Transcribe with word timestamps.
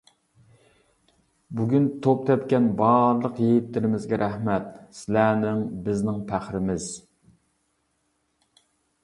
بۈگۈن 1.59 1.83
توپ 2.05 2.23
تەپكەن 2.29 2.65
بارلىق 2.79 3.37
يىگىتلىرىمىزگە 3.43 4.19
رەھمەت، 4.23 4.73
سىلەرنىڭ 5.01 5.63
بىزنىڭ 5.85 6.19
پەخرىمىز! 6.33 6.91